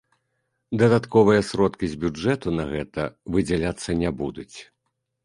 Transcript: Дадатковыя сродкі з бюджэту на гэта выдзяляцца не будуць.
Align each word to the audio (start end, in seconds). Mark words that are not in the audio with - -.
Дадатковыя 0.81 1.41
сродкі 1.49 1.85
з 1.91 1.99
бюджэту 2.03 2.53
на 2.61 2.65
гэта 2.71 3.05
выдзяляцца 3.37 3.89
не 4.01 4.09
будуць. 4.23 4.57